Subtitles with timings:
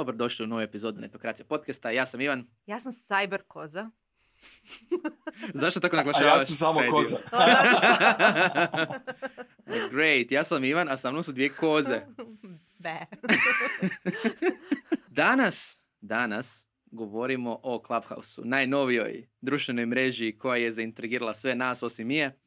[0.00, 1.90] Dobro, došli u novu epizodu Netokracija podcasta.
[1.90, 2.46] Ja sam Ivan.
[2.66, 3.90] Ja sam Cyber Koza.
[5.60, 6.40] Zašto tako A naglašavaš?
[6.40, 7.18] ja sam samo taj koza.
[9.92, 12.00] Great, ja sam Ivan, a sa mnom su dvije koze.
[12.78, 12.96] Be.
[15.08, 22.38] Danas, danas govorimo o Clubhouse-u, najnovijoj društvenoj mreži koja je zaintrigirala sve nas osim Mije.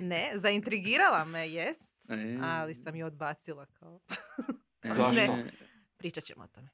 [0.00, 4.00] Ne, zaintrigirala me, jest, E, ali sam je odbacila kao...
[4.82, 5.36] e, Zašto?
[5.36, 5.52] Ne.
[6.04, 6.68] リーチャーチームあったね。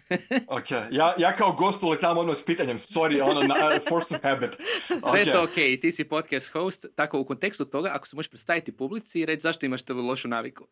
[0.58, 4.22] Ok, ja, ja kao gost uletam ono s pitanjem, sorry, ono, na, uh, force of
[4.22, 4.50] habit.
[5.10, 5.32] Sve je Ok.
[5.32, 9.20] to ok, ti si podcast host, tako u kontekstu toga, ako se možeš predstaviti publici
[9.20, 10.64] i reći zašto imaš tu lošu naviku.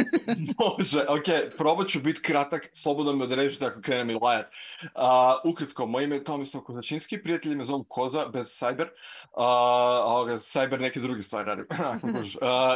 [0.78, 4.46] Može, ok, probat ću biti kratak, slobodno me odrežite ako krenem i lajat.
[4.82, 4.90] Uh,
[5.52, 8.88] ukratko, moje ime je Tomislav Kozačinski, prijatelji me zovu Koza, bez Cyber,
[9.36, 9.42] uh,
[10.38, 11.66] Cyber neke druge stvari radim.
[12.02, 12.18] Uh,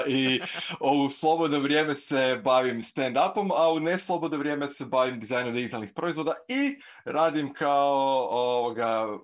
[0.07, 0.41] I
[0.81, 6.35] u slobodno vrijeme se bavim stand-upom, a u neslobodno vrijeme se bavim dizajnom digitalnih proizvoda
[6.49, 9.19] i radim kao ovoga,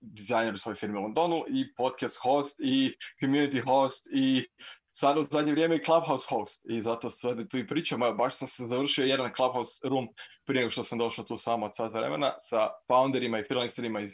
[0.00, 4.46] dizajner u svojoj firmi u Londonu i podcast host i community host i
[4.90, 6.66] sad u zadnje vrijeme i Clubhouse host.
[6.68, 10.08] I zato sad tu i pričam, evo baš sam se završio jedan Clubhouse room
[10.44, 14.00] prije nego što sam došao tu s vama od sat vremena sa founderima i freelancerima
[14.00, 14.10] iz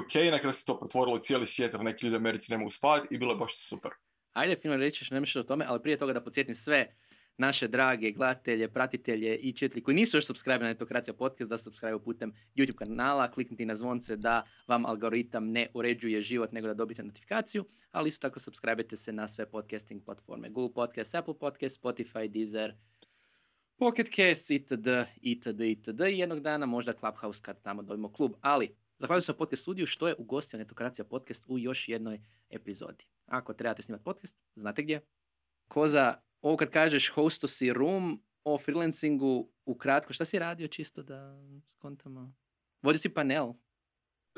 [0.00, 2.52] UK i na kraju se to pretvorilo u cijeli svijet jer neki ljudi u Americi
[2.52, 3.90] ne mogu spavati i bilo je baš super.
[4.32, 6.96] Ajde, fino reći što nemaš o tome, ali prije toga da podsjetim sve
[7.38, 11.98] naše drage gledatelje, pratitelje i četli koji nisu još subscribe na Netokracija podcast, da subscribe
[11.98, 17.02] putem YouTube kanala, kliknite na zvonce da vam algoritam ne uređuje život, nego da dobijete
[17.02, 22.28] notifikaciju, ali isto tako subscribe se na sve podcasting platforme, Google Podcast, Apple Podcast, Spotify,
[22.28, 22.74] Deezer,
[23.76, 24.88] Pocket Cast, itd.,
[25.20, 26.00] itd., itd.
[26.00, 30.08] I jednog dana možda Clubhouse kad tamo dobimo klub, ali zahvaljujem se podcast studiju što
[30.08, 33.04] je ugostio Netokracija podcast u još jednoj epizodi.
[33.26, 35.00] Ako trebate snimati podcast, znate gdje.
[35.68, 41.36] Koza, ovo kad kažeš hosto si room o freelancingu, ukratko, šta si radio čisto da
[41.74, 42.32] skontamo?
[42.82, 43.52] Vodio si panel.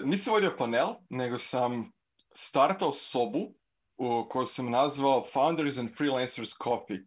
[0.05, 1.93] Nisam vodio panel, nego sam
[2.35, 3.55] startao sobu
[3.97, 7.01] u koju sam nazvao Founders and Freelancers Coffee.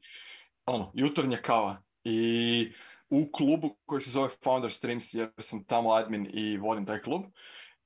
[0.65, 1.81] Ono, jutarnja kava.
[2.03, 2.71] I
[3.09, 7.23] u klubu koji se zove Founder Streams, jer sam tamo admin i vodim taj klub.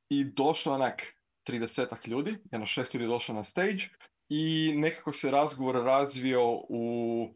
[0.10, 1.04] I došlo onak
[1.48, 3.84] 30 ljudi, jedno šest ljudi došlo na stage
[4.34, 7.28] i nekako se razgovor razvio u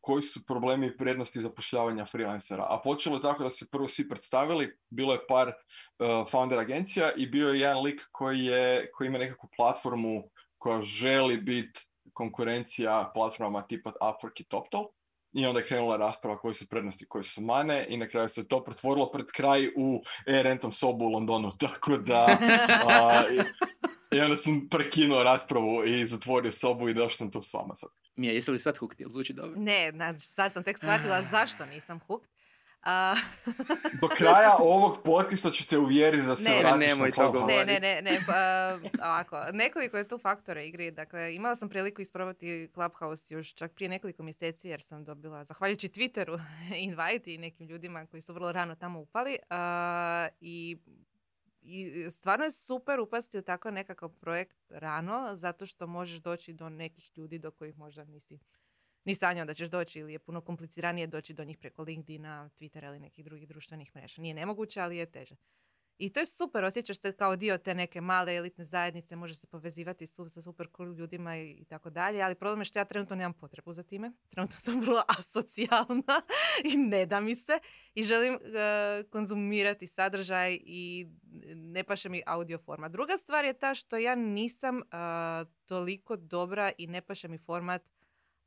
[0.00, 2.66] koji su problemi i prednosti zapošljavanja freelancera.
[2.68, 7.12] A počelo je tako da se prvo svi predstavili, bilo je par uh, founder agencija
[7.16, 10.22] i bio je jedan lik koji, je, koji ima nekakvu platformu
[10.58, 11.80] koja želi biti
[12.12, 14.88] konkurencija platformama tipa Upwork i TopTal.
[15.32, 18.48] I onda je krenula rasprava koje su prednosti, koje su mane i na kraju se
[18.48, 21.50] to pretvorilo pred kraj u e-rentom sobu u Londonu.
[21.60, 22.38] Tako da...
[22.86, 23.22] a,
[24.12, 27.90] i, onda sam prekinuo raspravu i zatvorio sobu i došao sam tu s vama sad.
[28.16, 29.00] Mija, jesi li sad hooked?
[29.00, 29.60] Jel zvuči dobro?
[29.60, 32.32] Ne, znači, sad sam tek shvatila zašto nisam hooked.
[34.00, 37.64] Do kraja ovog podcasta ću te uvjeriti da se Ne, vratiš nemoj na to ne,
[37.64, 42.70] ne, ne, ne, pa, ovako, nekoliko je tu faktora igri, dakle, imala sam priliku isprobati
[42.74, 46.40] Clubhouse još čak prije nekoliko mjeseci jer sam dobila, zahvaljujući Twitteru,
[46.88, 49.36] invite i nekim ljudima koji su vrlo rano tamo upali
[50.40, 50.76] i
[51.62, 56.68] i stvarno je super upasti u takav nekakav projekt rano, zato što možeš doći do
[56.68, 58.38] nekih ljudi do kojih možda nisi
[59.04, 62.86] ni sanjao da ćeš doći ili je puno kompliciranije doći do njih preko LinkedIna, Twittera
[62.86, 64.22] ili nekih drugih društvenih mreža.
[64.22, 65.36] Nije nemoguće, ali je teže.
[66.02, 69.46] I to je super, osjećaš se kao dio te neke male elitne zajednice, možeš se
[69.46, 73.16] povezivati su, sa super cool ljudima i, tako dalje, ali problem je što ja trenutno
[73.16, 74.12] nemam potrebu za time.
[74.28, 76.22] Trenutno sam vrlo asocijalna
[76.64, 77.58] i ne da mi se
[77.94, 78.38] i želim e,
[79.10, 81.06] konzumirati sadržaj i
[81.54, 82.88] ne paše mi audio forma.
[82.88, 84.82] Druga stvar je ta što ja nisam e,
[85.66, 87.82] toliko dobra i ne paše mi format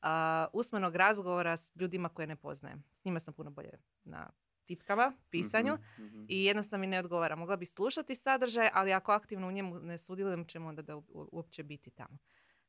[0.02, 2.84] a, usmenog razgovora s ljudima koje ne poznajem.
[2.94, 3.72] S njima sam puno bolje
[4.04, 4.30] na
[4.66, 6.26] tipkama, pisanju Mhm, mhm.
[6.28, 7.36] i jednostavno mi ne odgovara.
[7.36, 11.04] Mogla bi slušati sadržaj, ali ako aktivno u njemu ne sudjelujem, čemu onda da u-
[11.32, 12.18] uopće biti tamo.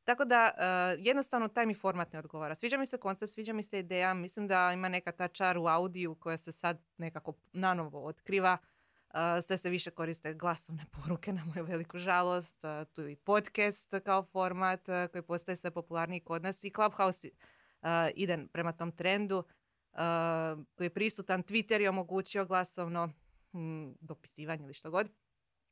[0.03, 0.61] Tako da e,
[0.99, 2.55] jednostavno taj mi format ne odgovara.
[2.55, 5.67] Sviđa mi se koncept, sviđa mi se ideja, mislim da ima neka ta čar u
[5.67, 8.57] audiju koja se sad nekako nanovo otkriva.
[9.09, 12.63] E, sve se više koriste glasovne poruke na moju veliku žalost.
[12.65, 17.29] E, tu je i podcast kao format koji postaje sve popularniji kod nas i Clubhouse
[18.15, 19.45] ide prema tom trendu uh,
[20.75, 21.43] koji je prisutan.
[21.43, 23.07] Twitter je omogućio glasovno
[23.53, 25.07] mm, dopisivanje ili što god.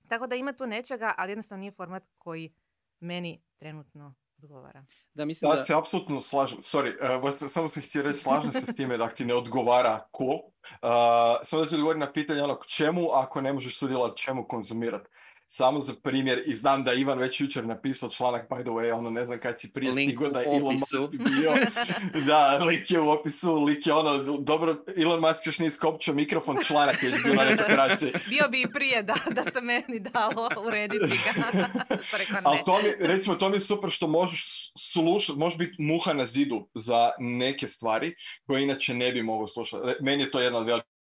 [0.08, 2.54] Tako da ima tu nečega, ali jednostavno nije format koji
[3.00, 4.86] meni trenutno odgovara.
[5.14, 5.62] Da, mislim Da, da...
[5.62, 6.58] se apsolutno slažem.
[6.60, 10.36] Sorry, uh, samo sam htio reći, slažem se s time da ti ne odgovara cool.
[10.36, 15.10] Uh, samo da ti odgovorim na pitanje ono, čemu ako ne možeš sudjelovati, čemu konzumirati.
[15.48, 18.94] Samo za primjer, i znam da je Ivan već jučer napisao članak, by the way,
[18.94, 21.54] ono ne znam kad si prije Link stigo da je Elon Musk bio.
[22.28, 26.58] da, link je u opisu, link je ono, dobro, Elon Musk još nije skopčao mikrofon,
[26.66, 28.12] članak je bio na netokraciji.
[28.30, 31.68] Bio bi i prije da, da se meni dalo urediti ga.
[32.44, 36.26] Ali to mi, recimo, to mi je super što možeš slušati, možeš biti muha na
[36.26, 38.16] zidu za neke stvari
[38.48, 40.04] koje inače ne bi mogao slušati.
[40.04, 40.95] Meni je to jedna od velikih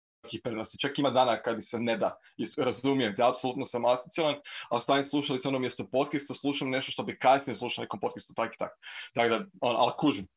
[0.44, 0.78] prednosti.
[0.78, 2.18] Čak ima dana kad mi se ne da.
[2.58, 4.36] Razumijem te, apsolutno sam asocijalan,
[4.70, 8.56] ali stavim slušalice ono mjesto podcasta, slušam nešto što bi kasnije slušao nekom podcastu, tak
[8.56, 8.72] i tak.
[9.14, 10.28] Tako da, on, ali kužim.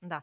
[0.00, 0.20] Da.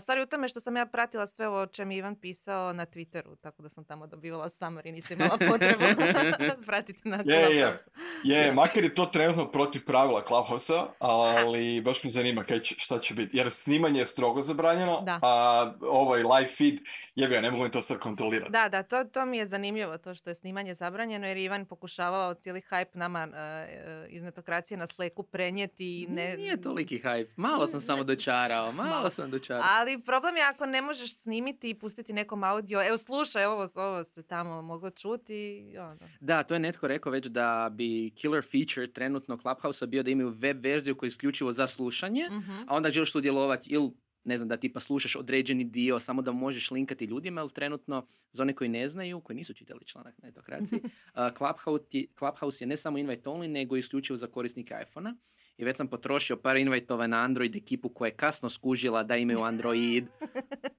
[0.00, 2.72] Stvar je u tome što sam ja pratila sve ovo o čem je Ivan pisao
[2.72, 5.82] na Twitteru, tako da sam tamo dobivala summary i nisam imala potrebu
[6.66, 7.62] pratiti na Je, je, je.
[7.62, 7.90] Clubhouse.
[8.24, 12.98] Je, makar je to trenutno protiv pravila Clubhouse-a, ali baš me zanima kaj će, šta
[12.98, 13.36] će biti.
[13.36, 15.18] Jer snimanje je strogo zabranjeno, Da.
[15.22, 16.74] a ovaj live feed,
[17.14, 18.52] jebi ga, ne mogu ni to sad kontrolirati.
[18.52, 21.66] Da, da, to, to mi je zanimljivo, to što je snimanje zabranjeno, jer je Ivan
[21.66, 26.36] pokušavao cijeli hype nama e, iz netokracije na Slacku prenijeti ne...
[26.36, 27.28] Nije toliki hype.
[27.36, 29.10] Malo sam samo dočarao, malo Malo.
[29.10, 29.71] sam dočarao.
[29.72, 34.04] Ali problem je ako ne možeš snimiti i pustiti nekom audio, evo slušaj, ovo, ovo
[34.04, 35.38] se tamo moglo čuti.
[35.78, 35.98] ono.
[36.20, 40.28] Da, to je netko rekao već da bi killer feature trenutno Clubhouse-a bio da imaju
[40.30, 42.52] web verziju koja je isključivo za slušanje, Mhm.
[42.66, 43.90] a onda želiš sudjelovati ili
[44.24, 48.42] ne znam, da tipa slušaš određeni dio, samo da možeš linkati ljudima, jer trenutno, za
[48.42, 50.90] one koji ne znaju, koji nisu čitali članak na etokraciji, uh,
[51.38, 55.14] Clubhouse, je, Clubhouse je ne samo invite only, nego isključivo za korisnike iPhone-a.
[55.56, 59.42] I već sam potrošio par invite na Android ekipu koja je kasno skužila da imaju
[59.42, 60.04] Android,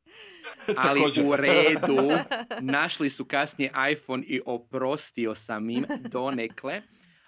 [0.88, 2.10] ali u redu,
[2.62, 6.82] našli su kasnije iPhone i oprostio sam im donekle.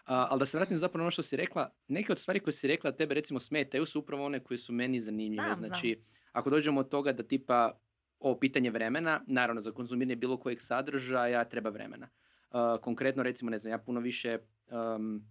[0.06, 2.54] A, ali da se vratim zapravo na ono što si rekla, neke od stvari koje
[2.54, 5.44] si rekla tebe recimo smetaju su upravo one koje su meni zanimljive.
[5.44, 5.70] Znam, znam.
[5.70, 6.02] znači,
[6.32, 7.80] ako dođemo od toga da tipa
[8.20, 12.10] ovo pitanje vremena, naravno za konzumiranje bilo kojeg sadržaja treba vremena.
[12.52, 15.22] A, konkretno recimo, ne znam, ja puno više, um,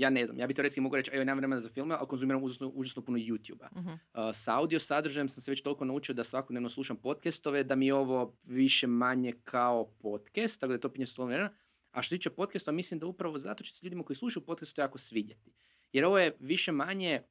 [0.00, 2.42] ja ne znam, ja bi recimo mogu reći, evo nemam vremena za filme, ali konzumiram
[2.42, 3.80] užasno, užasno puno YouTube-a.
[3.80, 3.88] Mhm.
[3.88, 3.96] Uh,
[4.34, 7.94] sa audio sadržajem sam se već toliko naučio da svakodnevno slušam podcastove, da mi je
[7.94, 11.50] ovo više manje kao podcast, tako da je to pitanje slovo vremena.
[11.90, 14.74] A što se tiče podcasta, mislim da upravo zato će se ljudima koji slušaju podcast
[14.76, 15.52] to jako svidjeti.
[15.92, 17.22] Jer ovo je više manje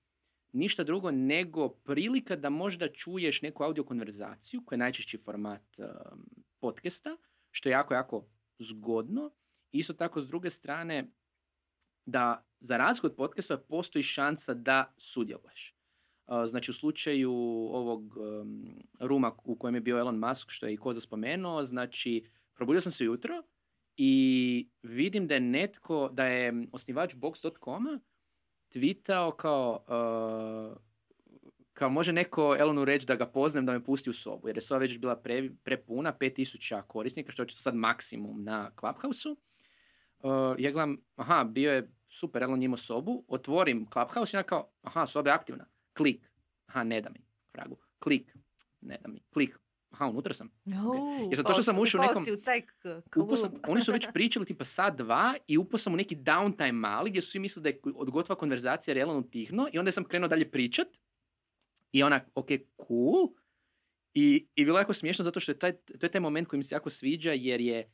[0.51, 5.86] ništa drugo nego prilika da možda čuješ neku audio konverzaciju, koja je najčešći format um,
[6.60, 7.18] podcasta,
[7.51, 8.25] što je jako, jako
[8.60, 9.31] zgodno.
[9.71, 11.12] Isto tako, s druge strane,
[12.11, 15.75] da za razliku od podcasta postoji šansa da sudjeluješ.
[16.27, 17.31] Uh, Znači u slučaju
[17.71, 18.65] ovog um,
[19.00, 22.91] ruma u kojem je bio Elon Musk, što je i Koza spomenuo, znači probudio sam
[22.91, 23.44] se jutro
[23.97, 28.00] i vidim da je netko, da je osnivač Box.com-a
[28.73, 30.77] tweetao kao uh,
[31.73, 34.61] kao može neko Elonu reći da ga poznam da me pusti u sobu, jer je
[34.61, 39.31] soba već bila pre, prepuna, 5000 korisnika, što je sad maksimum na Clubhouse-u.
[39.31, 44.44] Uh, ja gledam, aha, bio je super, Elon je imao sobu, otvorim Clubhouse i ja
[44.44, 46.31] kao, aha, soba je aktivna, klik,
[46.65, 47.19] aha, ne da mi,
[47.51, 48.35] fragu, klik,
[48.81, 49.57] ne da mi, klik,
[49.89, 50.47] aha, unutra sam.
[50.65, 50.83] Uh, Jer
[51.31, 53.61] sam upao točno sam ušao u nekom- u taj k- Upao sam, klub.
[53.67, 57.21] oni su već pričali tipa sat, dva i upao sam u neki downtime mali gdje
[57.21, 60.51] su svi mislili da je od gotova konverzacija Elon utihnuo i onda sam krenuo dalje
[60.51, 60.88] pričat
[61.91, 62.47] i ona, ok,
[62.77, 63.27] cool.
[64.13, 66.57] I, I bilo je jako smiješno zato što je taj, to je taj moment koji
[66.57, 67.92] mi se jako sviđa jer je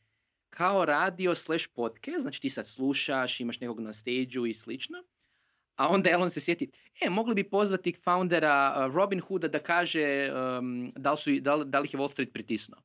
[0.50, 4.98] kao radio slash podcast, znači ti sad slušaš, imaš nekog na stage i slično.
[5.76, 6.72] A onda Elon se sjeti,
[7.02, 11.66] e, mogli bi pozvati foundera Robin Hooda da kaže um, da, li su, da, li,
[11.66, 12.82] da li ih je Wall Street pritisnuo.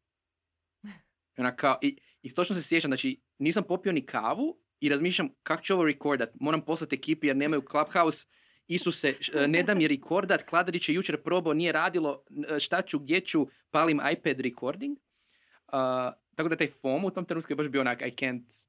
[1.37, 5.29] I, ona kao, i, I točno se sjećam, znači nisam popio ni kavu i razmišljam
[5.43, 6.31] kako ću ovo rekordat.
[6.41, 8.27] Moram poslati ekipi jer nemaju Clubhouse.
[8.67, 12.99] Isuse, e, ne da mi rekordat, Kladarić je jučer probao, nije radilo, e, šta ću,
[12.99, 14.99] gdje ću, palim iPad recording.
[15.73, 15.79] Uh,
[16.41, 18.65] tako da taj FOMO u tom trenutku je baš bio onak, I can't,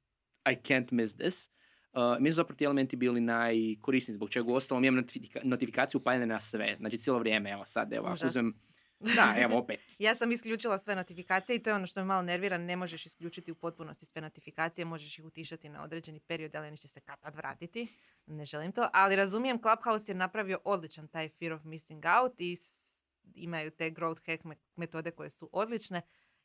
[0.46, 1.50] I can't miss this.
[1.92, 6.00] Uh, mi su zapravo ti elementi bili najkorisniji zbog čega u ostalom imam notifika- notifikaciju
[6.00, 6.76] upaljene na sve.
[6.76, 8.52] Znači cijelo vrijeme, evo sad, evo, ako uzmem,
[9.00, 9.80] da, evo opet.
[9.98, 12.58] Ja sam isključila sve notifikacije i to je ono što me malo nervira.
[12.58, 16.76] Ne možeš isključiti u potpunosti sve notifikacije, možeš ih utišati na određeni period, ali oni
[16.76, 17.88] će se kad vratiti.
[18.26, 22.56] Ne želim to, ali razumijem, Clubhouse je napravio odličan taj fear of missing out i
[22.56, 22.94] s-
[23.34, 26.02] imaju te growth hack me- metode koje su odlične.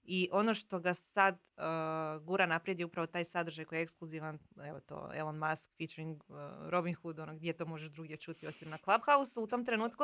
[0.10, 4.40] I ono što ga sad uh, gura naprijed je upravo taj sadržaj koji je ekskluzivan,
[4.66, 6.38] evo to, Elon Musk featuring uh,
[6.70, 10.04] Robin Hood, ono gdje to možeš drugdje čuti osim na Clubhouse u tom trenutku.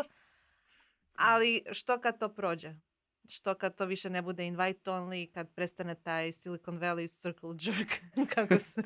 [1.15, 2.74] Ali što kad to prođe?
[3.29, 7.91] Što kad to više ne bude invite only, kad prestane taj Silicon Valley circle jerk,
[8.36, 8.81] kako se...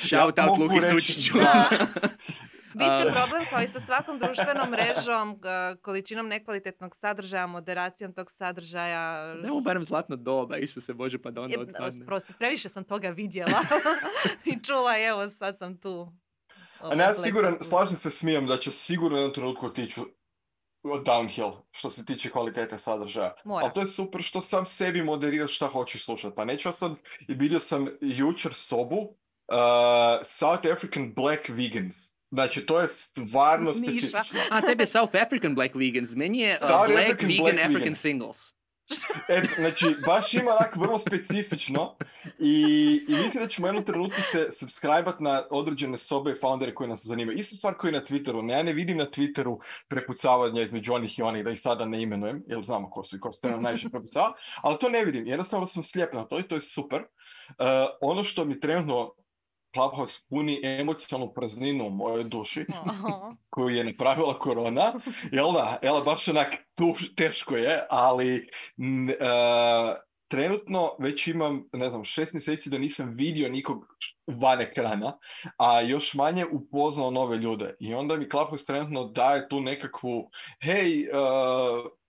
[0.08, 1.38] Shout out Luki Sučiću.
[2.74, 5.40] Biće problem kao i sa svakom društvenom mrežom,
[5.82, 9.34] količinom nekvalitetnog sadržaja, moderacijom tog sadržaja.
[9.34, 12.06] Nemo barem zlatno doba, Isuse Bože, pa da onda Je, otpadne.
[12.06, 13.60] Prosto, previše sam toga vidjela
[14.52, 16.12] i čula, evo sad sam tu.
[16.80, 20.00] A ne, ja siguran, slažem se smijem da će sigurno u jednom trenutku otići
[20.82, 23.34] downhill što se tiče kvalitete sadržaja.
[23.44, 23.64] Mora.
[23.64, 26.36] Ali to je super što sam sebi moderiraš šta hoćeš slušati.
[26.36, 26.92] Pa neću ja sad,
[27.28, 29.14] i vidio sam jučer sobu uh,
[30.24, 32.17] South African Black Vegans.
[32.30, 33.78] Znači, to je stvarno Niša.
[33.78, 34.40] specifično.
[34.50, 37.58] A, tebi je South African Black Vegans, meni je uh, South Black African Vegan Black
[37.58, 38.00] African Vegans.
[38.00, 38.58] Singles.
[39.28, 41.96] E, znači, baš ima onak vrlo specifično
[42.38, 42.60] i,
[43.08, 46.88] i mislim da ćemo u jednom trenutku se subscribe na određene sobe i foundere koji
[46.88, 47.38] nas zanimaju.
[47.38, 48.50] Ista stvar koji na Twitteru.
[48.50, 52.44] Ja ne vidim na Twitteru prepucavanja između onih i onih, da ih sada ne imenujem,
[52.46, 55.26] jer znamo ko su i ko ste nam najviše prepucavali, ali to ne vidim.
[55.26, 57.00] Jednostavno sam slijep na to i to je super.
[57.00, 57.66] Uh,
[58.00, 59.14] ono što mi trenutno
[59.74, 63.32] Clubhouse puni emocionalnu prazninu u mojoj duši, Aha.
[63.50, 64.92] koju je napravila korona,
[65.32, 68.48] jel da, jel baš onak tuž- teško je, ali
[68.78, 69.14] n- e,
[70.28, 73.86] trenutno već imam, ne znam, šest mjeseci da nisam vidio nikog
[74.26, 75.18] van ekrana,
[75.56, 77.76] a još manje upoznao nove ljude.
[77.80, 80.30] I onda mi Clubhouse trenutno daje tu nekakvu,
[80.62, 81.08] hej, e,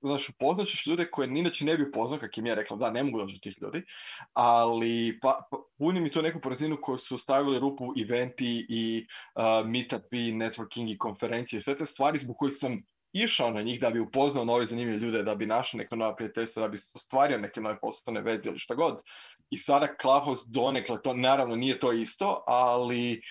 [0.01, 3.03] znaš, upoznat ćeš ljude koje inače ne bi upoznao, kak im ja rekla, da, ne
[3.03, 3.83] mogu doći do tih ljudi,
[4.33, 9.67] ali pa, pa- puni mi to neku razinu koju su stavili rupu eventi i uh,
[9.67, 12.81] meetupi, networking i konferencije, sve te stvari zbog kojih sam
[13.13, 16.61] išao na njih da bi upoznao nove zanimljive ljude, da bi našao neka nova prijateljstva,
[16.61, 19.01] da bi ostvario neke nove poslovne veze ili šta god.
[19.49, 23.21] I sada Clubhouse donekle, to naravno nije to isto, ali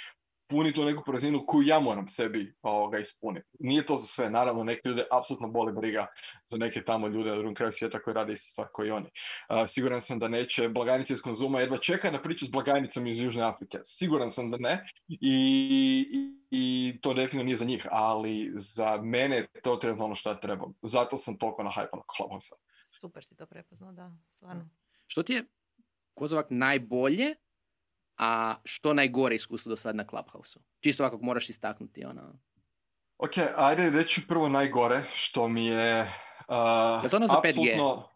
[0.49, 3.47] puni tu neku razinu koju ja moram sebi ovoga, ispuniti.
[3.59, 6.07] Nije to za sve, naravno neke ljude apsolutno boli briga
[6.47, 9.07] za neke tamo ljude na drugom kraju svijeta koji rade istu stvar kao i oni.
[9.07, 13.21] Uh, siguran sam da neće blagajnice iz konzuma jedva čeka na priču s blagajnicom iz
[13.21, 13.79] Južne Afrike.
[13.85, 19.37] Siguran sam da ne i, i, i to definitivno nije za njih, ali za mene
[19.37, 20.75] je to trenutno ono što ja trebam.
[20.83, 22.55] Zato sam toliko na hype na Clubhouse.
[23.01, 24.69] Super si to prepoznao, da, stvarno.
[25.07, 25.45] Što ti je,
[26.15, 27.35] Kozovak, najbolje,
[28.19, 30.63] a što najgore iskustvo do sad na Clubhouse-u?
[30.81, 32.39] Čisto ovako ako moraš istaknuti, ono...
[33.19, 36.01] Ok, ajde reći prvo najgore, što mi je...
[36.49, 37.49] Uh, Je to ono za 5G?
[37.49, 38.09] apsolutno-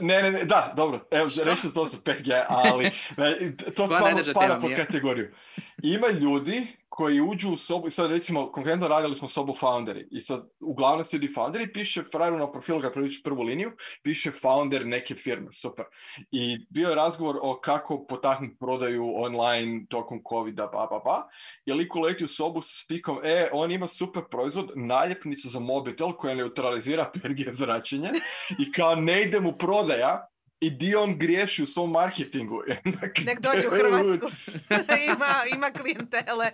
[0.00, 2.84] Ne, ne, ne, da, dobro, evo, reći to za 5G, ali
[3.16, 4.76] ne, to Stvarno spada pod je.
[4.76, 5.34] kategoriju.
[5.82, 6.66] Ima ljudi
[6.98, 11.04] koji uđu u sobu, i sad recimo, konkretno radili smo sobu founderi, i sad uglavnom
[11.04, 15.52] su ljudi founderi, piše frajeru na profilu kad priliči prvu liniju, piše founder neke firme,
[15.52, 15.84] super.
[16.30, 21.22] I bio je razgovor o kako potaknuti prodaju online tokom covida, ba, ba, ba.
[21.66, 26.12] I lik uleti u sobu sa spikom, e, on ima super proizvod, naljepnicu za mobitel
[26.12, 28.10] koja neutralizira 5G zračenje
[28.58, 30.26] i kao ne ide mu prodaja,
[30.60, 32.62] i dio on griješi u svom marketingu.
[33.26, 34.30] Nek dođe u Hrvatsku.
[35.14, 36.50] ima, ima klijentele.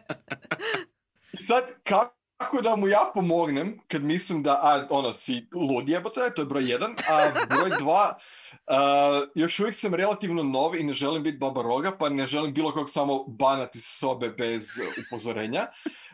[1.32, 2.23] I sad, kako
[2.62, 6.70] da mu ja pomognem, kad mislim da, a, ono, si lud jebote, to je broj
[6.70, 8.18] jedan, a broj dva,
[8.66, 12.54] a, još uvijek sam relativno nov i ne želim biti baba roga, pa ne želim
[12.54, 14.68] bilo kog samo banati s sobe bez
[15.06, 15.66] upozorenja.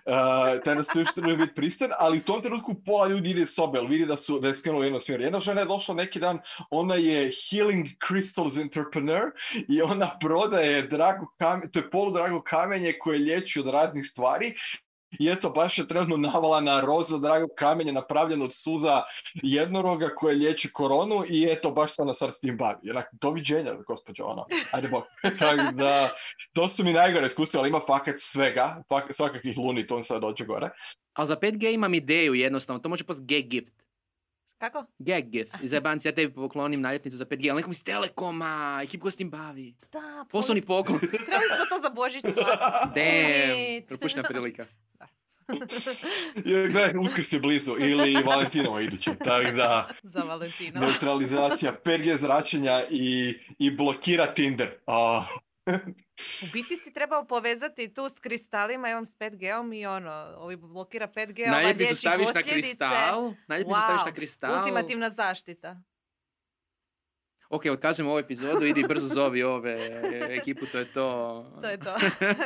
[0.07, 3.43] Uh, taj da se još treba biti pristan, ali u tom trenutku pola ljudi ide
[3.43, 5.23] iz sobe, jer vidi da su da je skrenulo u jednom smjeru.
[5.23, 6.39] Jedna žena je došla neki dan,
[6.71, 9.23] ona je Healing Crystals Entrepreneur
[9.69, 14.55] i ona prodaje drago kamen, to je poludrago kamenje koje liječi od raznih stvari
[15.19, 19.03] i eto, baš je trenutno navala na rozo drago kamenje napravljeno od suza
[19.35, 22.79] jednoroga koje liječi koronu i eto, baš se ona sad s tim bavi.
[22.83, 25.05] Jednak, doviđenja, gospođo, ono, ajde bok.
[25.39, 26.11] Tako da,
[26.53, 30.21] to su mi najgore iskustva, ali ima fakat svega, fak, svakakvih luni, to on sad
[30.21, 30.71] dođe gore.
[31.13, 33.81] Ali za 5G imam ideju jednostavno, to može postati gag gift.
[34.61, 34.85] Kako?
[34.99, 35.55] Gag gift.
[35.63, 39.17] I zajebanci, ja tebi poklonim naljepnicu za 5G, ali nekom iz Telekoma, ekip ko s
[39.17, 39.75] tim bavi.
[39.93, 40.99] Da, Poslovni poklon.
[41.29, 42.23] Trebali smo to za Božić.
[42.97, 44.67] Damn, propuštena prilika.
[46.45, 50.81] Je, Gledaj, uskrs je blizu, ili Valentinovo iduće, tako da, za Valentino.
[50.81, 54.71] neutralizacija 5G zračenja i, i blokira Tinder.
[54.87, 55.25] A,
[56.43, 61.09] U biti si trebao povezati tu s kristalima, imam s 5G-om i ono, ovi blokira
[61.09, 62.61] 5G, ova Naljepnicu liječi staviš na posljedice.
[62.61, 63.35] kristal.
[63.49, 64.59] Naljepnicu staviš na Wow, kristal.
[64.59, 65.81] Ultimativna zaštita.
[67.51, 69.77] Ok, otkažemo ovu epizodu, idi brzo zovi ove
[70.31, 71.47] ekipu, to je to.
[71.63, 71.95] To je to.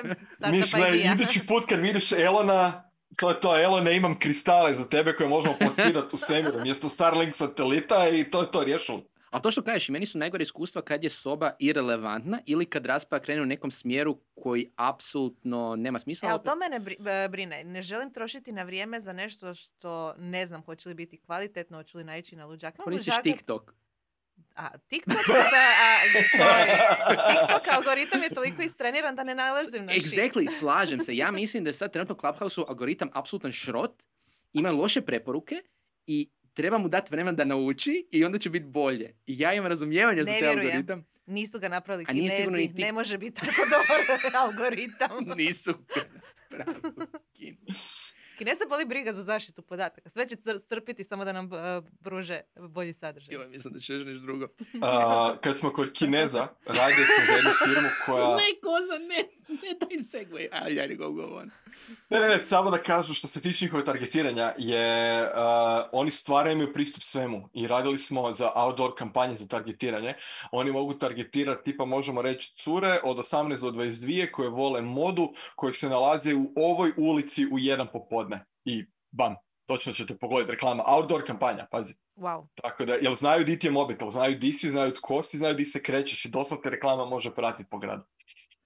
[0.51, 1.13] Miš, Startup ne, idea.
[1.13, 5.55] idući put kad vidiš Elona, to je to, Elone, imam kristale za tebe koje možemo
[5.59, 9.03] plasirati u svemiru, mjesto Starlink satelita i to je to riješilo.
[9.35, 13.25] Ali to što kažeš, meni su najgore iskustva kad je soba irelevantna ili kad rasprava
[13.25, 16.29] krene u nekom smjeru koji apsolutno nema smisla.
[16.29, 17.65] E, ali to mene e, brine.
[17.65, 21.99] Ne želim trošiti na vrijeme za nešto što ne znam hoće li biti kvalitetno, hoće
[21.99, 22.77] li naići na luđak.
[22.77, 23.75] Koristiš TikTok.
[24.57, 25.99] A TikTok sada, a,
[26.39, 26.77] sorry,
[27.31, 30.05] TikTok algoritam je toliko istreniran da ne nalazim na shit.
[30.05, 31.17] Exactly, slažem se.
[31.17, 34.03] Ja mislim da je sad trenutno Clubhouse algoritam apsolutan šrot,
[34.53, 35.63] ima loše preporuke
[36.07, 39.15] i treba mu dati vremena da nauči i onda će biti bolje.
[39.27, 40.69] I ja imam razumijevanja za Ne taj vjerujem.
[40.69, 41.05] algoritam.
[41.27, 44.01] Nisu ga napravili A kinezi, tik- ne može biti tako dobar
[44.37, 45.11] algoritam.
[45.39, 45.75] Nisu
[47.33, 47.57] kinu.
[48.39, 50.09] Kineze boli briga za zaštitu podataka.
[50.09, 51.59] Sve će cr- crpiti samo da nam e,
[52.03, 53.35] pruže bolji sadržaj.
[53.35, 54.49] Joj, mislim da ćeš nešto drugo.
[54.83, 58.27] A, kad smo kod Kineza, radio sam za jednu firmu koja...
[58.27, 60.49] Ne, koza, ne, ne daj segway.
[60.53, 61.51] Ajde, ajde, go, go on.
[62.11, 65.31] Ne, ne, ne, samo da kažu što se tiče njihove targetiranja je, uh,
[65.93, 70.15] oni stvarno imaju pristup svemu i radili smo za outdoor kampanje za targetiranje.
[70.53, 75.73] Oni mogu targetirati, tipa možemo reći cure od 18 do 22 koje vole modu, koje
[75.73, 78.45] se nalaze u ovoj ulici u jedan popodne.
[78.65, 79.35] I bam,
[79.67, 80.85] točno ćete pogoditi reklama.
[80.87, 81.95] Outdoor kampanja, pazi.
[82.17, 82.47] Wow.
[82.55, 85.55] Tako da, jel znaju di ti je mobitel, znaju di si, znaju tko si, znaju
[85.55, 88.05] di se krećeš i doslovno te reklama može pratiti po gradu.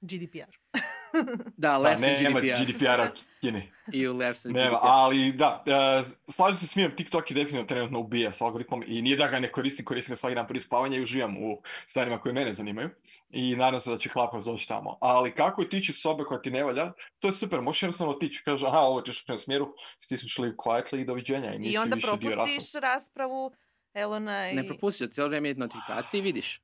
[0.01, 0.53] GDPR.
[1.57, 2.65] Da, Da, Lefs and nema GDPR.
[2.65, 3.73] GDPR-a u Kini.
[3.93, 4.79] I u Lefs and Nema, GDPR.
[4.83, 9.03] ali da, e, slažem se s mijem, TikTok je definitivno trenutno ubija s algoritmom i
[9.03, 12.21] nije da ga ne koristim, koristim ga svaki dan prije spavanja i uživam u stvarima
[12.21, 12.91] koje mene zanimaju
[13.31, 14.99] i nadam se da će Clubhouse doći tamo.
[15.01, 18.43] Ali kako je tići sobe koja ti ne valja, to je super, možeš jednostavno otići,
[18.45, 21.95] kaže aha, ovo ćeš u smjeru, stisnuš live quietly i doviđenja i nisi I onda
[21.95, 23.53] više propustiš raspravu
[23.95, 26.61] Elona i Ne propustiš, cijelo vrijeme je notifikacije i vidiš.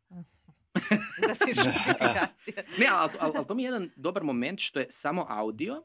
[1.28, 1.52] Da si.
[2.80, 5.84] Ne, ali al, al to mi je jedan dobar moment što je samo audio,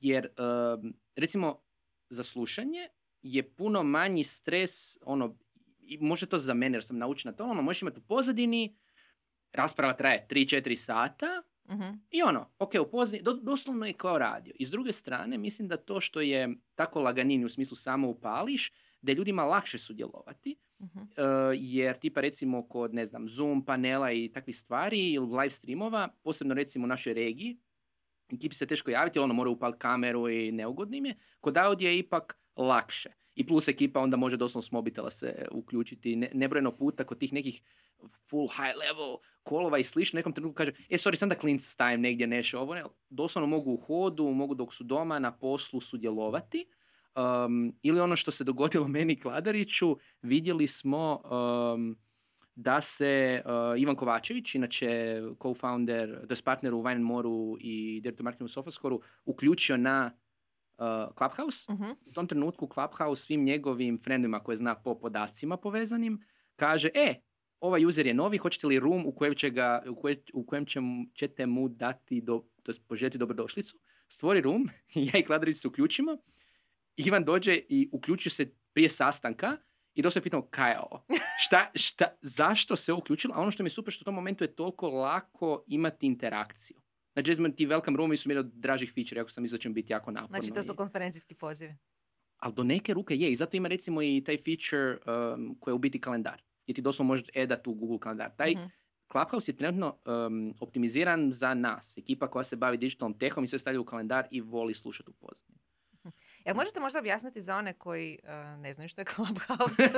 [0.00, 1.62] jer um, recimo
[2.10, 2.88] za slušanje
[3.22, 5.38] je puno manji stres, ono,
[5.80, 8.76] i može to za mene jer sam naučena to, ono, možeš imati u pozadini,
[9.52, 11.84] rasprava traje 3-4 sata Mhm.
[12.10, 14.54] i ono, ok, u pozadini, do, doslovno je kao radio.
[14.58, 18.72] I s druge strane, mislim da to što je tako laganini u smislu samo upališ,
[19.00, 20.98] da je ljudima lakše sudjelovati, Mhm.
[20.98, 21.06] Uh,
[21.54, 26.54] jer tipa recimo kod ne znam Zoom panela i takvih stvari ili live streamova, posebno
[26.54, 27.56] recimo u našoj regiji,
[28.32, 31.14] ekipi se teško javiti, ono mora upaliti kameru i neugodnim je.
[31.40, 33.10] Kod audio je ipak lakše.
[33.34, 37.32] I plus ekipa onda može doslovno s mobitela se uključiti ne, nebrojeno puta kod tih
[37.32, 37.62] nekih
[38.30, 40.16] full high level kolova i slično.
[40.16, 42.74] Nekom trenutku kaže, e sorry, sam da klinca stavim negdje nešto ovo.
[42.74, 46.66] Ne, doslovno mogu u hodu, mogu dok su doma na poslu sudjelovati.
[47.16, 51.22] Um, ili ono što se dogodilo meni i Kladariću, vidjeli smo
[51.74, 51.96] um,
[52.54, 54.86] da se uh, Ivan Kovačević, inače
[55.38, 60.10] co-founder, to je partner u Wine Moru i Director Marketing u Sofascoru, uključio na
[60.78, 60.84] uh,
[61.18, 61.72] Clubhouse.
[61.72, 61.90] Mhm.
[62.06, 66.20] U tom trenutku Clubhouse svim njegovim friendima koje zna po podacima povezanim,
[66.56, 67.14] kaže, e,
[67.60, 70.66] ovaj user je novi, hoćete li room u kojem, će ga, u koje- u kojem
[70.66, 70.80] će
[71.14, 76.16] ćete mu dati, do, to poželjeti dobrodošlicu, stvori room, ja i Kladarić se uključimo,
[76.96, 79.56] Ivan dođe i uključi se prije sastanka
[79.94, 81.06] i dosta pitamo kaj je ovo?
[81.44, 83.34] Šta, šta, zašto se ovo uključilo?
[83.34, 86.76] A ono što mi je super što u tom momentu je toliko lako imati interakciju.
[87.12, 90.10] Znači, recimo, ti welcome roomi su mi od dražih feature, ako sam mi biti jako
[90.10, 90.40] naporno.
[90.40, 91.74] Znači to su konferencijski pozivi.
[92.38, 94.98] ali do neke ruke je i zato ima recimo i taj feature
[95.34, 96.42] um, koji je u biti kalendar.
[96.64, 98.30] Gdje ti doslovno možeš edat u Google kalendar.
[98.36, 98.64] Taj Mhm.
[99.12, 101.98] Clubhouse je trenutno um, optimiziran za nas.
[101.98, 105.14] Ekipa koja se bavi digitalnom tehom i sve stavlja u kalendar i voli slušati u
[105.14, 105.55] pozadini.
[106.46, 109.82] Jel možete možda objasniti za one koji uh, ne znaju što je Clubhouse?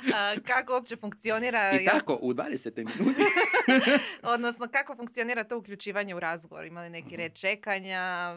[0.00, 1.72] Uh, kako uopće funkcionira?
[1.80, 3.22] I tako, u 20 minuti.
[4.22, 6.64] Odnosno, kako funkcionira to uključivanje u razgovor?
[6.66, 8.34] Ima li neki red čekanja?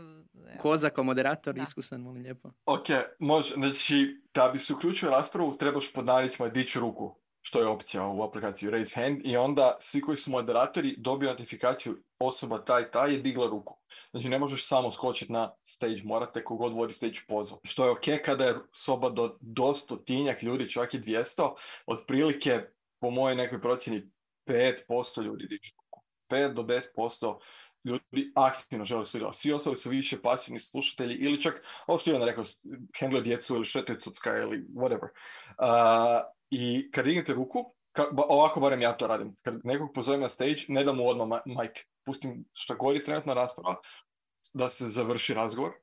[0.61, 1.61] Koza kao moderator, Da.
[1.61, 2.49] iskusan, molim lijepo.
[2.65, 2.85] Ok,
[3.19, 7.67] može, znači da bi se uključio u raspravu trebaš pod navodnicima dići ruku, što je
[7.67, 12.91] opcija u aplikaciji Raise Hand i onda svi koji su moderatori dobiju notifikaciju osoba taj
[12.91, 13.77] taj je digla ruku.
[14.11, 17.59] Znači ne možeš samo skočiti na stage, morate kogod vodi stage pozov.
[17.63, 21.53] Što je ok kada je soba do, do stotinjak ljudi, čak i 200,
[21.85, 22.61] otprilike
[22.99, 24.09] po mojoj nekoj procjeni
[24.47, 26.03] 5% ljudi dižu ruku.
[26.29, 27.39] 5 do 10%
[27.83, 29.37] ljudi aktivno žele sudjelovati.
[29.37, 32.43] Svi ostali su više pasivni slušatelji ili čak ovo što je on rekao,
[32.99, 33.93] hendle djecu ili šete
[34.43, 35.07] ili whatever.
[35.59, 37.63] Uh, I kad dignete ruku,
[37.97, 41.27] ka- ovako barem ja to radim, kad nekog pozovem na stage, ne dam mu odmah
[41.27, 43.79] ma- mic, pustim šta god je trenutna rasprava,
[44.53, 45.73] da se završi razgovor.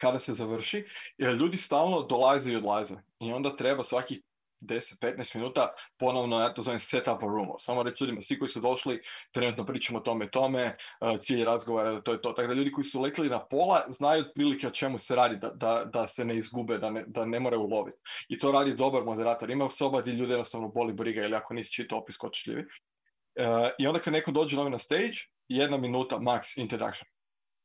[0.00, 0.84] Kada se završi,
[1.18, 2.96] jer ljudi stalno dolaze i odlaze.
[3.20, 4.22] I onda treba svakih
[4.62, 7.48] 10-15 minuta ponovno, ja to zovem set up a room.
[7.58, 9.00] Samo reći ljudima, svi koji su došli,
[9.32, 12.32] trenutno pričamo o tome tome, uh, cilj razgovora, to je to.
[12.32, 15.50] Tako da ljudi koji su lekli na pola znaju otprilike o čemu se radi, da,
[15.50, 17.98] da, da se ne izgube, da ne, da ne moraju uloviti.
[18.28, 19.50] I to radi dobar moderator.
[19.50, 22.62] Ima soba gdje ljudi jednostavno boli briga ili ako nisi čitao opis kočljivi.
[22.62, 27.11] Uh, I onda kad neko dođe novi na stage, jedna minuta max introduction.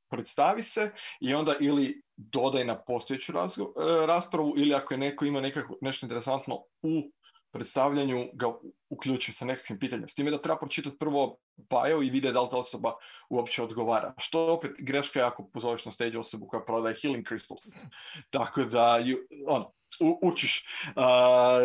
[0.10, 5.26] Predstavi se i onda ili dodaj na postojeću razgo- e, raspravu ili ako je neko
[5.26, 7.12] ima nekako, nešto interesantno u
[7.52, 8.48] predstavljanju ga
[8.90, 10.08] uključim sa nekakvim pitanjem.
[10.08, 12.94] S time da treba pročitati prvo bio i vidjeti da li ta osoba
[13.30, 14.14] uopće odgovara.
[14.18, 17.86] Što opet greška je ako pozoveš na stage osobu koja prodaje healing crystals.
[18.30, 19.00] Tako da,
[19.48, 19.72] ono,
[20.22, 20.66] učiš.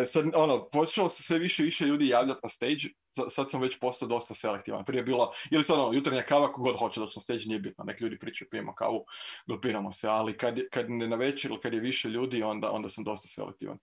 [0.07, 2.83] sad, ono, počelo se sve više i više ljudi javljati na stage,
[3.29, 4.85] sad sam već postao dosta selektivan.
[4.85, 7.85] Prije je bilo, ili sad ono, jutarnja kava, kogod hoće doći na stage, nije bitno,
[7.85, 9.05] nek ljudi pričaju, pijemo kavu,
[9.47, 12.89] grupiramo se, ali kad, kad ne na večer ili kad je više ljudi, onda, onda
[12.89, 13.79] sam dosta selektivan.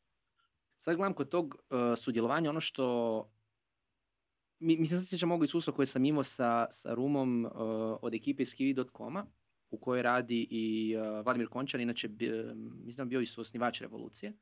[0.80, 3.26] Sad gledam kod tog uh, sudjelovanja, ono što
[4.60, 7.52] mi, mislim se sjećam mogu iskustva koje sam imao sa, sa Rumom uh,
[8.02, 9.26] od ekipe iz Kiwi.com-a
[9.70, 12.10] u kojoj radi i uh, Vladimir Končar, inače
[12.86, 14.34] mislim da bio i suosnivač revolucije,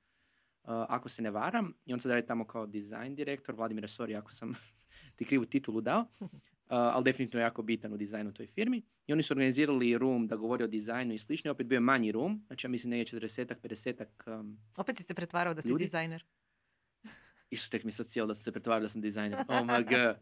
[0.63, 1.73] ako se ne varam.
[1.85, 3.55] I on sad radi tamo kao design direktor.
[3.55, 4.53] Vladimir, sorry ako sam
[5.15, 6.05] ti krivu titulu dao,
[6.69, 8.81] ali definitivno jako bitan u dizajnu toj firmi.
[9.07, 11.51] I oni su organizirali room da govori o dizajnu i slično.
[11.51, 15.13] Opet bio je manji room, znači ja mislim negdje 40-ak, 50-ak um, Opet si se
[15.13, 15.83] pretvarao da si ljudi.
[15.83, 16.25] dizajner.
[17.49, 19.39] Isu tek mi sad cijelo da sam se pretvarao da sam dizajner.
[19.47, 20.15] Oh my god.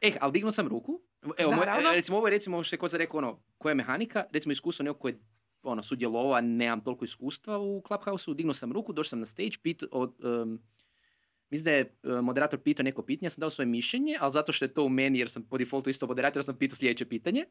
[0.00, 1.00] Eh, ali dignuo sam ruku.
[1.38, 4.52] Evo, moj, recimo, ovo je recimo što je kod rekao, ono, koja je mehanika, recimo
[4.52, 5.18] iskustvo nekog koje
[5.62, 9.82] ono, sudjelovao, nemam toliko iskustva u Clubhouse-u, dignuo sam ruku, došao sam na stage, pit,
[9.90, 10.62] od, um,
[11.50, 14.52] mislim da je e, moderator pitao neko pitanje, ja sam dao svoje mišljenje, ali zato
[14.52, 17.44] što je to u meni, jer sam po defaultu isto moderator, sam pitao sljedeće pitanje.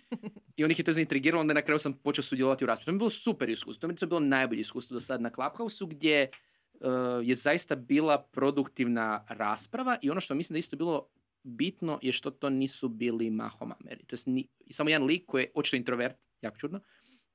[0.56, 2.86] I on ih je to zaintrigiralo, onda na kraju sam počeo sudjelovati u raspravi.
[2.86, 5.30] To mi je bilo super iskustvo, to mi je bilo najbolje iskustvo do sada na
[5.30, 6.28] Clubhouse-u, gdje
[6.74, 6.88] uh,
[7.22, 11.08] je zaista bila produktivna rasprava i ono što mislim da isto bilo
[11.42, 14.04] bitno je što to nisu bili mahom Ameri.
[14.06, 16.80] To je samo jedan lik koji je očito introvert, jako čudno,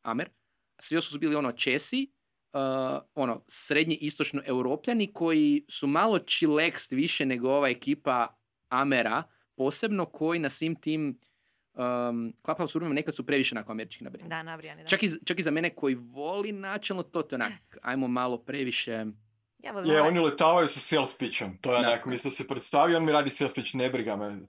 [0.02, 0.30] Amer.
[0.82, 2.12] Svi su bili ono Česi,
[2.54, 8.28] uh, ono, srednji istočno europljani koji su malo chilext više nego ova ekipa
[8.70, 9.24] Amera,
[9.56, 11.20] posebno koji na svim tim
[11.74, 14.30] um, Clubhouse roomima nekad su previše nakon američkih nabrijani.
[14.30, 14.88] Da, nabrijani, da.
[14.88, 19.06] Čak i, čak i za mene koji voli načelno to, to onak, ajmo malo previše...
[19.60, 21.58] Ja je, ovaj- oni letavaju sa sales pitchom.
[21.62, 24.40] To je onako, mislim se predstavi, on mi radi sales pitch, ne briga me,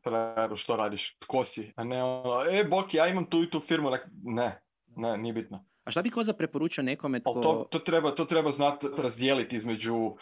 [0.57, 3.91] što radiš, tko si, a ne ono, e, Boki, ja imam tu i tu firmu,
[4.23, 4.61] ne,
[4.97, 5.65] ne, nije bitno.
[5.91, 7.41] A šta bi Koza preporučio nekome tko...
[7.43, 10.17] To, to, treba, to treba znati razdijeliti između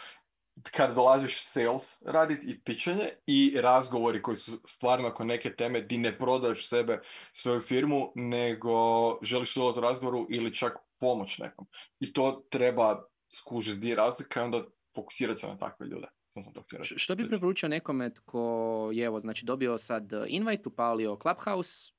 [0.71, 5.97] kad dolaziš sales raditi i pičanje i razgovori koji su stvarno oko neke teme di
[5.97, 7.01] ne prodaješ sebe,
[7.33, 8.73] svoju firmu, nego
[9.21, 11.67] želiš sudjelovati u razgovoru ili čak pomoć nekom.
[11.99, 14.63] I to treba skužiti di razlika i onda
[14.95, 16.07] fokusirati se na takve ljude.
[16.27, 21.17] Sam sam to Što bi preporučio nekome tko je evo, znači dobio sad invite, upalio
[21.21, 21.91] Clubhouse,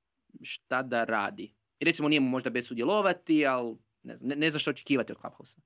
[0.43, 1.60] šta da radi?
[1.81, 5.13] I recimo nije mu možda bez sudjelovati, ali ne znam, ne, ne znam što očekivati
[5.13, 5.57] od Clubhouse.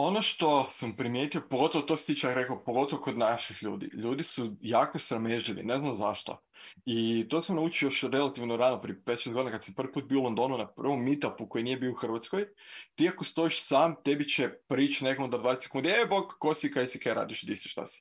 [0.00, 3.90] Ono što sam primijetio, pogotovo to si rekao, pogotovo kod naših ljudi.
[3.92, 6.40] Ljudi su jako sramežljivi, ne znam zašto.
[6.86, 10.20] I to sam naučio još relativno rano, prije 5-6 godina, kad sam prvi put bio
[10.20, 12.46] u Londonu na prvom meetupu koji nije bio u Hrvatskoj.
[12.94, 16.70] Ti ako stojiš sam, tebi će prići nekom da 20 sekundi, e bok, ko si,
[16.70, 18.00] kaj si, kaj radiš, di si, šta si.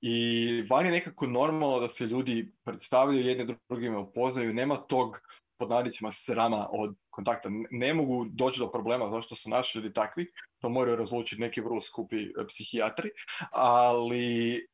[0.00, 5.20] I van je nekako normalno da se ljudi predstavljaju jedni drugima, upoznaju, nema tog
[5.62, 7.48] pod navodnicima srama od kontakta.
[7.70, 10.26] Ne mogu doći do problema zašto su naši ljudi takvi,
[10.58, 13.10] to moraju razlučiti neki vrlo skupi e, psihijatri,
[13.52, 14.66] ali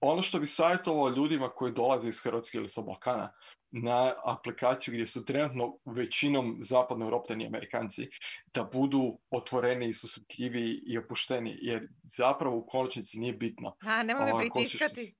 [0.00, 3.32] ono što bi savjetovao ljudima koji dolaze iz Hrvatske ili sa Balkana
[3.70, 8.08] na aplikaciju gdje su trenutno većinom zapadno europljani Amerikanci,
[8.54, 13.76] da budu otvoreni i susretljivi i opušteni, jer zapravo u konačnici nije bitno.
[13.80, 15.14] A, nemoj me pritiskati.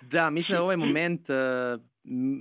[0.00, 1.82] Da, mislim da ovaj moment uh,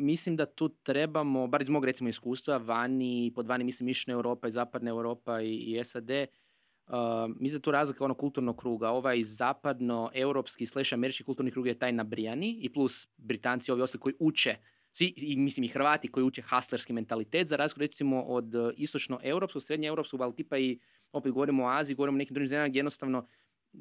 [0.01, 4.47] mislim da tu trebamo, bar iz mog recimo iskustva, vani, pod vani mislim Mišna Europa
[4.47, 6.95] i Zapadna Europa i, i SAD, uh,
[7.39, 11.91] mislim da tu razlika ono kulturnog kruga, ovaj zapadno-europski slash američki kulturni krug je taj
[11.91, 14.55] nabrijani i plus Britanci ovi ostali koji uče
[14.91, 20.21] svi, i mislim i Hrvati koji uče haslerski mentalitet, za razliku recimo od istočno-europskog, srednje-europskog,
[20.21, 20.79] ali tipa i
[21.11, 23.27] opet govorimo o Aziji, govorimo o nekim drugim zemljama gdje jednostavno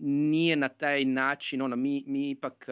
[0.00, 2.68] nije na taj način, ono, mi, mi ipak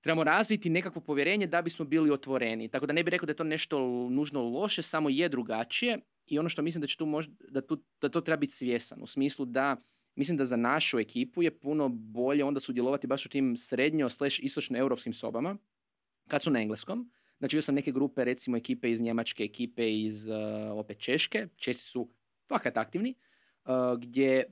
[0.00, 2.68] trebamo razviti nekakvo povjerenje da bismo bili otvoreni.
[2.68, 3.78] Tako da ne bih rekao da je to nešto
[4.10, 7.82] nužno loše, samo je drugačije i ono što mislim da, će tu možda, da, tu,
[8.00, 9.76] da to treba biti svjesan u smislu da
[10.14, 14.38] mislim da za našu ekipu je puno bolje onda sudjelovati baš u tim srednjo slash
[14.42, 15.56] istočno europskim sobama
[16.28, 17.10] kad su na engleskom.
[17.38, 20.34] Znači bio sam neke grupe, recimo ekipe iz Njemačke, ekipe iz uh,
[20.78, 22.10] opet Češke, Česi su
[22.48, 23.14] fakat aktivni,
[23.64, 24.44] uh, gdje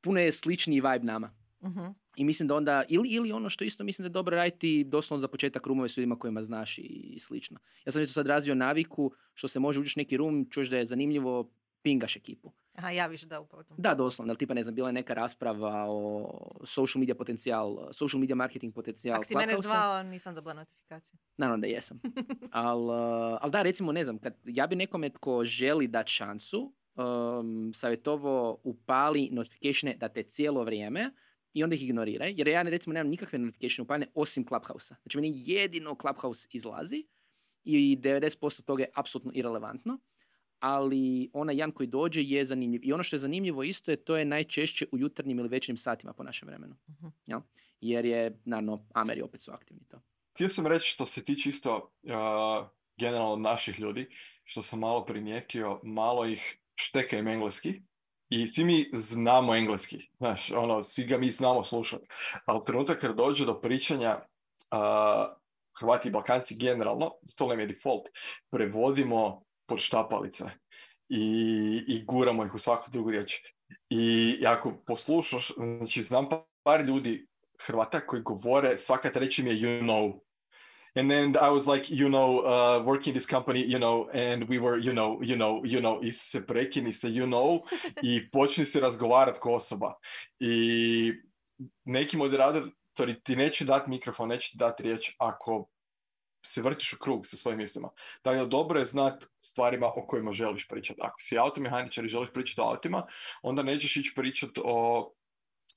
[0.00, 1.34] puno je slični vibe nama.
[1.60, 4.84] uh i mislim da onda, ili, ili ono što isto mislim da je dobro raditi
[4.84, 7.58] doslovno za početak rumove s ljudima kojima znaš i, slično.
[7.84, 10.86] Ja sam isto sad razvio naviku što se može uđeš neki rum, čuješ da je
[10.86, 11.50] zanimljivo,
[11.82, 12.52] pingaš ekipu.
[12.74, 13.64] Aha, javiš da upravo.
[13.76, 16.30] Da, doslovno, tipa ne znam, bila je neka rasprava o
[16.64, 19.14] social media potencijal, social media marketing potencijal.
[19.14, 21.18] Ako si mene zvao, nisam dobila notifikaciju.
[21.36, 22.00] Naravno da jesam.
[22.50, 22.92] ali
[23.40, 28.60] al da, recimo, ne znam, kad ja bi nekome tko želi dati šansu, um, savjetovo
[28.64, 31.10] upali notificatione da te cijelo vrijeme,
[31.54, 34.96] i onda ih ignoriraj, jer ja recimo nemam nikakve notification upaljene osim Clubhouse-a.
[35.02, 37.06] Znači meni jedino Clubhouse izlazi
[37.64, 39.98] i 90% toga je apsolutno irelevantno,
[40.58, 42.80] ali onaj jedan koji dođe je zanimljiv.
[42.84, 46.12] I ono što je zanimljivo isto je to je najčešće u jutarnjim ili večernjim satima
[46.12, 46.76] po našem vremenu.
[46.90, 47.06] Mhm.
[47.26, 47.40] Jel?
[47.80, 50.00] Jer je, naravno, Ameri opet su aktivni to.
[50.34, 52.10] Htio sam reći što se tiče isto uh,
[52.96, 54.08] generalno naših ljudi,
[54.44, 57.82] što sam malo primijetio, malo ih šteka im engleski.
[58.28, 62.06] I svi mi znamo engleski, znaš, ono, svi ga mi znamo slušati.
[62.44, 64.20] Ali trenutak kad dođe do pričanja,
[64.72, 65.38] uh,
[65.80, 68.08] Hrvati i Balkanci generalno, to nam je default,
[68.50, 70.44] prevodimo pod štapalice
[71.08, 71.24] i,
[71.88, 73.40] i guramo ih u svaku drugu riječ.
[73.90, 77.26] I ako poslušaš, znači znam pa- par ljudi
[77.66, 80.20] Hrvata koji govore, svaka treća mi je you know.
[80.98, 84.58] And then I was like, you know, uh, working this company, you know, and we
[84.58, 87.62] were, you know, you know, you know, i se prekini se, you know,
[88.02, 89.94] i počni se razgovarati ko osoba.
[90.40, 91.12] I
[91.84, 95.68] neki moderatori ti neće dati mikrofon, neće ti dati riječ ako
[96.46, 97.90] se vrtiš u krug sa svojim mislima.
[98.24, 101.00] Dakle, dobro je znati stvarima o kojima želiš pričati.
[101.02, 103.06] Ako si automehaničar i želiš pričati o autima,
[103.42, 105.12] onda nećeš ići pričati o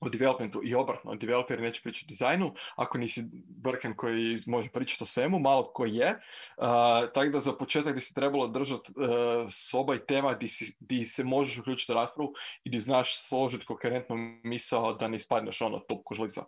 [0.02, 5.04] o developmentu i obratno, developer neće pričati o dizajnu, ako nisi brken koji može pričati
[5.04, 6.20] o svemu, malo tko je.
[6.56, 6.64] Uh,
[7.14, 9.06] tako da za početak bi se trebalo držati uh,
[9.50, 12.32] soba i tema di, si, di se možeš uključiti u raspravu
[12.64, 16.44] i di znaš složiti koherentnu misao da ne ispadneš ono top kožlica.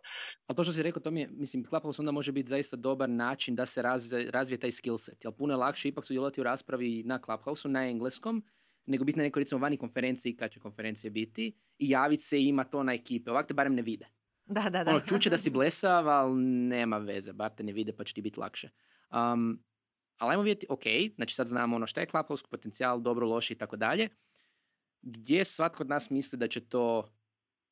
[0.47, 3.11] A to što si rekao, to mi je, mislim, Clubhouse onda može biti zaista dobar
[3.11, 5.25] način da se razvije, razvije taj skill set.
[5.25, 8.43] Jer puno je lakše ipak sudjelovati u raspravi na Clubhouse na engleskom,
[8.87, 12.49] nego biti na nekoj recimo vani konferenciji kad će konferencije biti i javiti se i
[12.49, 13.31] ima to na ekipe.
[13.31, 14.07] Ovako te barem ne vide.
[14.47, 14.91] Da, da, da.
[14.91, 18.23] Ono, čuće da si blesav, ali nema veze, bar te ne vide pa će ti
[18.23, 18.69] biti lakše.
[19.11, 19.63] Um,
[20.19, 20.83] ali ajmo vidjeti, ok,
[21.15, 24.09] znači sad znamo ono šta je Clubhouse, potencijal, dobro, loše i tako dalje.
[25.03, 27.09] Gdje svatko od nas misli da će to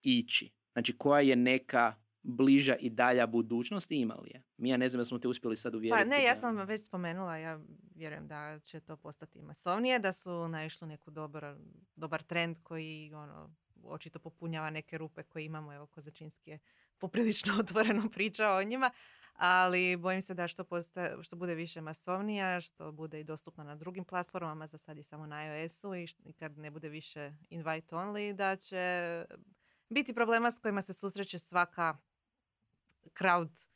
[0.02, 0.50] ići?
[0.72, 4.42] Znači koja je neka bliža i dalja budućnost i ima li je?
[4.56, 6.02] Mi ja ne znam da smo te uspjeli sad uvjeriti.
[6.02, 7.60] Pa ne, ja da- sam već spomenula, ja
[7.94, 11.56] vjerujem da će to postati masovnije, da su naišli neku dobar,
[11.96, 13.54] dobar trend koji ono,
[13.84, 15.72] očito popunjava neke rupe koje imamo.
[15.74, 16.58] Evo, Kozačinski je
[16.98, 18.90] poprilično otvoreno pričao o njima,
[19.32, 23.76] ali bojim se da što, posta, što bude više masovnija, što bude i dostupna na
[23.76, 28.32] drugim platformama, za sad je samo na iOS-u i kad ne bude više invite only,
[28.32, 29.24] da će
[29.88, 31.98] biti problema s kojima se susreće svaka
[33.18, 33.72] crowd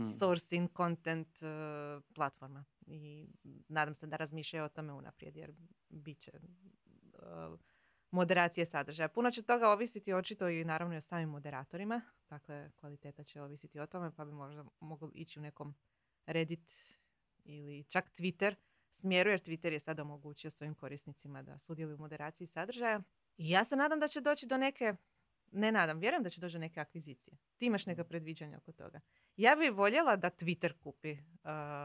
[0.00, 0.18] Mm.
[0.18, 3.28] sourcing content uh, platforma i
[3.68, 5.52] nadam se da razmišljaju o tome unaprijed jer
[5.88, 7.58] bit će uh,
[8.10, 9.08] moderacije sadržaja.
[9.08, 13.80] Puno će toga ovisiti očito i naravno i o samim moderatorima, dakle kvaliteta će ovisiti
[13.80, 15.74] o tome pa bi možda moglo ići u nekom
[16.26, 16.70] Reddit
[17.44, 18.54] ili čak Twitter
[18.92, 23.00] smjeru jer Twitter je sad omogućio svojim korisnicima da sudjeluju u moderaciji sadržaja.
[23.36, 24.94] I ja se nadam da će doći do neke
[25.50, 27.36] ne nadam, vjerujem da će doći do neke akvizicije.
[27.56, 29.00] Ti imaš neka predviđanja oko toga.
[29.36, 31.18] Ja bi voljela da Twitter kupi uh,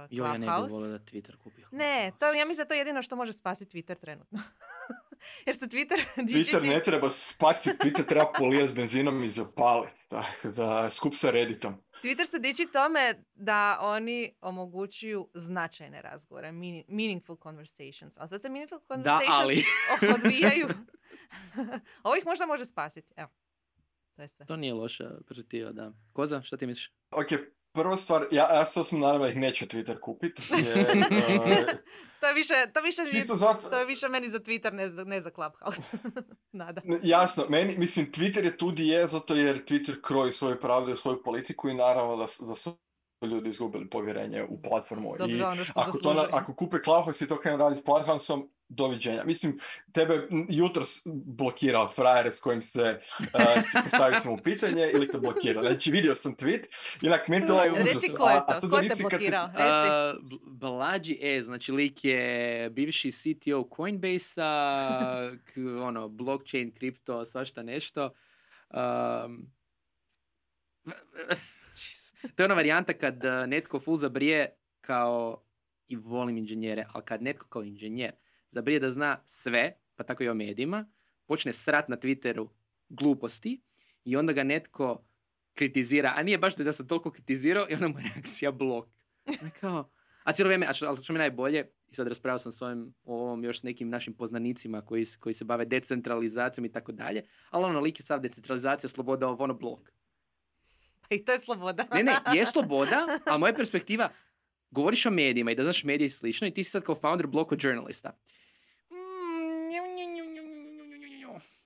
[0.10, 0.74] Jo, ja ne bih Clubhouse.
[0.74, 1.62] volio da Twitter kupi.
[1.62, 1.66] Ne,
[2.02, 2.20] Clubhouse.
[2.20, 4.40] to, ja mislim da to je jedino što može spasiti Twitter trenutno.
[5.46, 9.88] Jer se Twitter Twitter ne treba spasiti, Twitter treba polijati s benzinom i zapali.
[10.08, 11.76] Tako da, skup sa Redditom.
[12.04, 18.18] Twitter se diči tome da oni omogućuju značajne razgovore, meaning- meaningful conversations.
[18.18, 19.64] Ali sad se meaningful Da, conversations ali...
[20.16, 20.68] odvijaju.
[22.04, 23.14] Ovo ih možda može spasiti.
[23.16, 23.30] Evo,
[24.16, 24.46] to je sve.
[24.46, 25.92] to nije loša perspektiva, da.
[26.14, 26.92] Koza, šta ti misliš?
[27.12, 27.28] Ok,
[27.72, 30.40] prva stvar, ja, ja se osim naravno ih neće Twitter kupit.
[30.66, 31.66] Jer, eh,
[32.20, 35.04] To je više, to više, čisto zato, to je više meni za Twitter, ne za,
[35.04, 35.82] ne za Clubhouse.
[36.52, 36.82] Nada.
[37.04, 40.96] Jasno, meni, mislim, Twitter je tu di je, zato jer Twitter kroji svoju pravdu i
[40.96, 42.78] svoju politiku i naravno da, da su
[43.22, 45.16] ljudi izgubili povjerenje u platformu.
[45.16, 48.50] I Dobro, ono što ako, to ako kupe Clubhouse i to krenu raditi s Clubhouseom,
[48.70, 49.24] doviđenja.
[49.24, 49.60] Mislim,
[49.92, 53.26] tebe jutros blokirao frajer s kojim se uh,
[53.84, 55.64] postavio sam u pitanje ili te blokirao.
[55.64, 56.66] Znači, vidio sam tweet
[57.02, 57.94] i onak, meni to je užas.
[57.94, 59.48] Reci ko je A- a to, sad ko te blokirao?
[59.48, 59.62] Reci.
[59.62, 67.64] A, Bl- Blađi E, znači lik je bivši CTO Coinbase-a, k- ono, blockchain, kripto, svašta
[67.64, 68.10] nešto.
[68.70, 69.48] Um,
[72.36, 75.42] to je ona varijanta kad uh, netko full zabrije kao,
[75.88, 78.12] i volim inženjere, ali kad netko kao inženjer
[78.56, 80.86] zabrije da zna sve, pa tako i o medijima,
[81.26, 82.48] počne srat na Twitteru
[82.90, 83.62] gluposti
[84.06, 85.04] i onda ga netko
[85.54, 88.88] kritizira, a nije baš da sam toliko kritizirao i onda mu reakcija blok.
[89.28, 89.90] I kao,
[90.24, 93.22] a cijelo vrijeme, ali što mi je najbolje, i sad raspravio sam s ovim, o
[93.22, 97.66] ovom još s nekim našim poznanicima koji, koji se bave decentralizacijom i tako dalje, ali
[97.66, 99.92] ono, lik je sav decentralizacija, sloboda, ovo ono blok.
[101.10, 101.88] I to je sloboda.
[101.94, 104.10] Ne, ne, je sloboda, a moja perspektiva,
[104.72, 107.28] govoriš o medijima i da znaš medije i slično i ti si sad kao founder
[107.28, 108.18] bloko journalista.
[108.92, 109.36] Mm,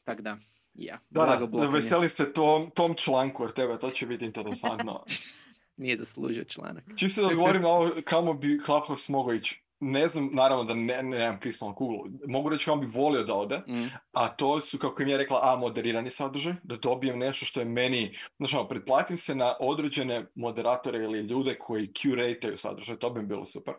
[0.10, 0.38] Tako da,
[0.74, 5.04] Ja, Da, da, veseli se tom, tom članku jer tebe to će biti interesantno.
[5.78, 6.84] Nije zaslužio članak.
[6.98, 9.62] Čisto da odgovorim na ovo kamo bi Clubhouse mogao ići.
[9.80, 12.06] Ne znam, naravno da ne, nemam kristalnu kuglu.
[12.28, 13.86] Mogu reći kamo bi volio da ode, Mm.
[14.12, 17.65] a to su, kako im je rekla, a, moderirani sadržaj, da dobijem nešto što je
[17.65, 23.22] meni, znači, ono, pretplatim se na određene moderatore ili ljude koji curateaju sadržaj, to bi
[23.22, 23.74] mi bilo super.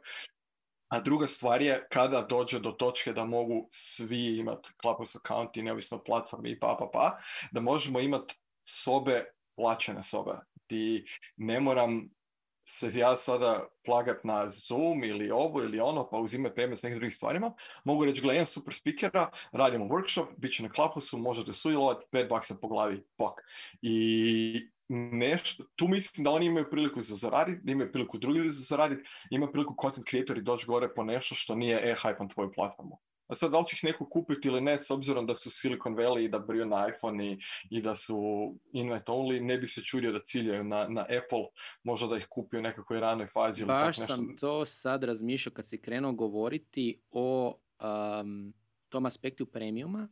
[0.90, 5.62] A druga stvar je kada dođe do točke da mogu svi imati Clubhouse account i
[5.62, 7.16] neovisno o platformi i pa pa pa,
[7.52, 9.24] da možemo imati sobe,
[9.56, 10.32] plaćene sobe,
[10.68, 11.04] di
[11.36, 12.10] ne moram
[12.70, 16.98] se ja sada plagat na Zoom ili ovo ili ono, pa uzimati teme s nekim
[16.98, 17.52] drugim stvarima.
[17.84, 22.54] Mogu reći, gledam super speakera, radimo workshop, bit će na Clubhouse-u, možete sudjelovati, 5 baksa
[22.60, 23.40] po glavi, pak.
[23.82, 28.62] I nešto, tu mislim da oni imaju priliku za zaraditi, da imaju priliku drugi za
[28.62, 32.98] zaraditi, imaju priliku content creatori doći gore po nešto što nije e-hype na tvoju platformu.
[33.30, 35.94] A sad, da li će ih neko kupiti ili ne, s obzirom da su Silicon
[35.94, 37.38] Valley i da briju na iPhone i,
[37.70, 38.16] i da su
[38.72, 41.46] invite only, ne bi se čudio da ciljaju na, na Apple,
[41.84, 44.16] možda da ih kupi u nekakvoj ranoj fazi ili Baš tak nešto.
[44.16, 48.54] sam to sad razmišljao kad si krenuo govoriti o um,
[48.88, 50.08] tom aspektu premiuma.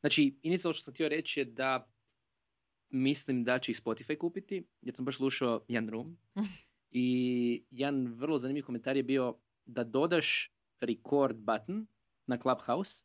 [0.00, 1.90] Znači, inicijalno što sam htio reći je da
[2.90, 6.16] mislim da će ih Spotify kupiti, jer sam baš slušao Jan Room.
[6.90, 11.86] I jedan vrlo zanimljiv komentar je bio da dodaš record button
[12.26, 13.02] na Clubhouse,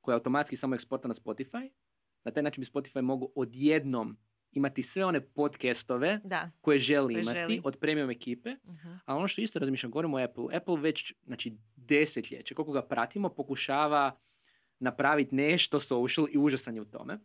[0.00, 1.70] koji automatski samo eksporta na Spotify.
[2.24, 4.16] Na taj način bi Spotify mogao odjednom
[4.52, 6.50] imati sve one podcastove Da.
[6.60, 7.60] koje želi Koje imati želi.
[7.64, 8.50] od premium ekipe.
[8.66, 8.88] Mhm.
[9.04, 10.56] A ono što isto razmišljam, govorimo o Apple.
[10.56, 14.18] Apple već, znači, desetljeće, koliko ga pratimo, pokušava
[14.78, 17.18] napraviti nešto social i užasan je u tome.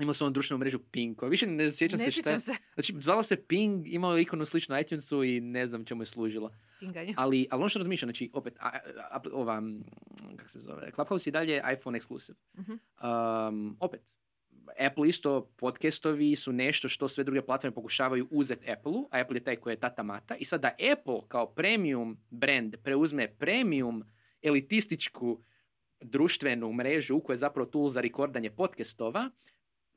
[0.00, 2.38] Imao su onu društvenu mrežu Ping, koja više ne sjećam Ne se šta sjećam je.
[2.38, 6.06] se Znači, zvalo se Ping, imao je ikonu slično iTunesu i ne znam čemu je
[6.06, 6.50] služila.
[6.80, 7.14] pinganju.
[7.16, 8.80] Ali, ali ono što razmišljam, znači, opet, a, a-
[9.10, 9.84] a- ova, mm,
[10.36, 12.34] kako se zove, Clubhouse i dalje iPhone exclusive.
[12.58, 12.72] Mhm.
[13.52, 14.00] Um, opet,
[14.80, 19.44] Apple isto podcastovi su nešto što sve druge platforme pokušavaju uzeti Apple-u, a Apple je
[19.44, 20.36] taj koji je tata mata.
[20.36, 24.04] I sad da Apple kao premium brand preuzme premium
[24.42, 25.40] elitističku
[26.00, 29.30] društvenu mrežu koja je zapravo tool za rekordanje podcastova,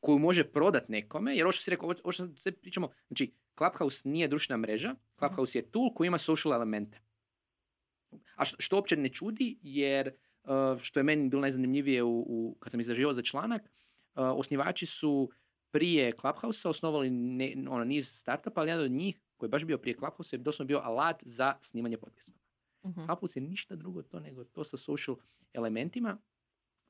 [0.02, 4.10] koju može prodat nekome, jer ovo što si rekao, ovo- što sve pričamo, znači Clubhouse
[4.10, 7.02] nije društvena mreža, Clubhouse je tool koji ima social elemente.
[8.36, 10.12] A što, što uopće ne čudi, jer
[10.44, 13.70] uh, što je meni bilo najzanimljivije u, u, kad sam izraživao za članak, uh,
[14.16, 15.30] osnivači su
[15.72, 19.78] prije Clubhouse osnovali ne, ono, niz startupa, ali jedan od njih koji je baš bio
[19.78, 22.38] prije Clubhouse je doslovno bio alat za snimanje podcastova.
[22.86, 23.06] Mhm.
[23.06, 25.18] Clubhouse je ništa drugo to nego to sa social
[25.54, 26.18] elementima.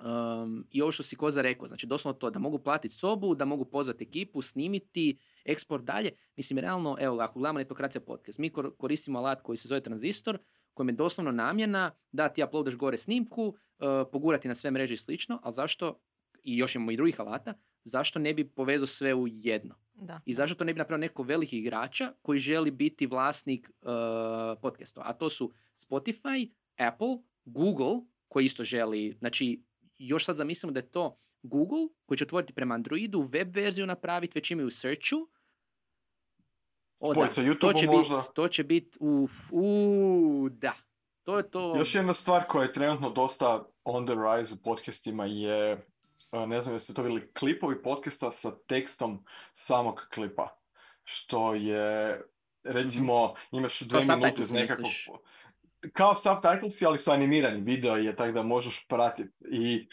[0.03, 3.45] Um, I ovo što si Koza rekao, znači doslovno to da mogu platiti sobu, da
[3.45, 6.11] mogu pozvati ekipu, snimiti, eksport dalje.
[6.35, 10.37] Mislim, realno, evo, ako gledamo Netokracija podcast, mi kor- koristimo alat koji se zove Tranzistor,
[10.73, 13.55] kojem je doslovno namjena da ti uploadaš gore snimku, uh,
[14.11, 15.99] pogurati na sve mreže i slično, ali zašto,
[16.43, 19.75] i još imamo i drugih alata, zašto ne bi povezao sve u jedno?
[19.93, 20.21] Da.
[20.25, 23.87] I zašto to ne bi napravio neko veliki igrača koji želi biti vlasnik uh,
[24.61, 25.01] podcasta?
[25.05, 25.51] A to su
[25.89, 29.63] Spotify, Apple, Google koji isto želi, znači
[30.07, 34.39] još sad zamislimo da je to Google koji će otvoriti prema Androidu, web verziju napraviti,
[34.39, 35.29] već imaju u searchu.
[36.99, 38.15] O, Spojit sa to će možda.
[38.15, 40.73] Bit, to će biti, u, u, da.
[41.23, 41.77] To je to.
[41.77, 45.85] Još jedna stvar koja je trenutno dosta on the rise u podcastima je,
[46.31, 50.57] uh, ne znam jeste to bili klipovi podcasta sa tekstom samog klipa.
[51.03, 52.21] Što je,
[52.63, 54.91] recimo, imaš dve minute iz nekakvog...
[55.93, 59.33] Kao subtitles, ali su animirani video je, tako da možeš pratiti.
[59.51, 59.87] I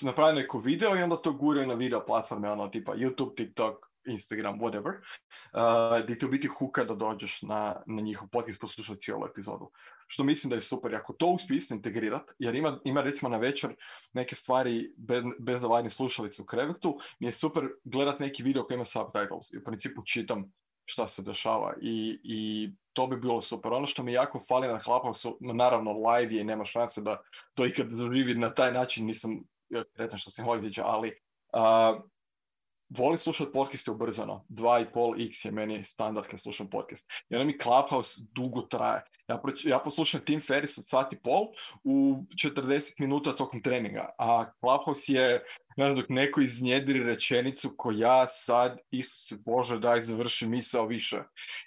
[0.00, 3.92] napravljeno je ko video i onda to guraju na video platforme, ono tipa YouTube, TikTok,
[4.04, 5.00] Instagram, whatever,
[5.54, 9.70] uh, di ti u biti huka da dođeš na, na njihov podcast poslušati cijelu epizodu.
[10.06, 10.94] Što mislim da je super.
[10.94, 13.74] Ako to uspije isto integrirati, jer ima, ima recimo na večer
[14.12, 18.84] neke stvari bez, bez slušalicu u krevetu, mi je super gledat neki video koji ima
[18.84, 20.52] subtitles i u principu čitam
[20.84, 23.72] šta se dešava i, i to bi bilo super.
[23.72, 27.20] Ono što mi jako fali na Clubhouse, naravno live je i nema šanse da
[27.54, 31.12] to ikad zaživi na taj način, nisam ja, sretan što sam ovdje, ali
[31.52, 32.02] uh,
[32.98, 34.44] volim slušati podcaste ubrzano.
[34.48, 37.12] 2,5x je meni standard kad slušam podcast.
[37.30, 39.02] Onda mi Clubhouse dugo traje.
[39.28, 41.46] Ja, ja poslušam Tim Ferriss od sat i pol
[41.84, 45.44] u 40 minuta tokom treninga, a Clubhouse je,
[45.76, 51.22] znam, dok neko iznjedri rečenicu ko ja sad, Isuse Bože, daj završi misao više.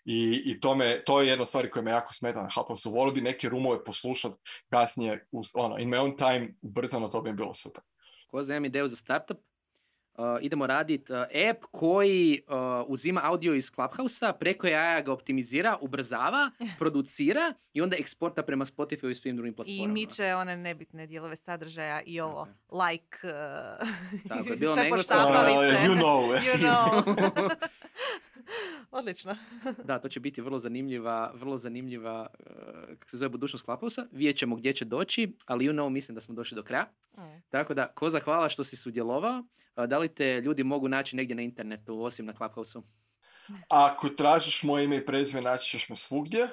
[0.05, 2.89] I, i to, me, to je jedna stvar koja me jako smeta na Clubhouse.
[2.89, 4.33] Volio bi neke rumove poslušat
[4.69, 7.83] kasnije, uz, ono, in my own time, ubrzano, to bi bilo super.
[8.27, 9.37] Ko za ideju za startup,
[10.41, 12.55] idemo raditi uh, app koji uh,
[12.87, 19.09] uzima audio iz Clubhouse-a, preko AI ga optimizira, ubrzava, producira i onda eksporta prema Spotify
[19.09, 19.93] i svim drugim I platformama.
[19.93, 22.53] miče one nebitne dijelove sadržaja i ovo je.
[22.83, 23.87] like, uh,
[24.29, 24.77] Tako bilo Uh,
[25.61, 25.77] se.
[25.81, 26.35] you know.
[26.45, 27.49] You know.
[28.91, 29.35] Odlično.
[29.83, 32.45] Da, to će biti vrlo zanimljiva, vrlo zanimljiva, uh,
[32.99, 34.05] kako se zove, budućnost Clubhouse-a.
[34.11, 36.91] Vidjet ćemo gdje će doći, ali you know, mislim da smo došli do kraja.
[37.17, 37.21] Mm.
[37.49, 39.39] Tako da, Koza, hvala što si sudjelovao.
[39.39, 39.45] Uh,
[39.87, 42.83] Da li te ljudi mogu naći negdje na internetu, osim na Clubhouse-u?
[43.69, 46.47] Ako tražiš moje ime i prezime, naći ćeš me svugdje.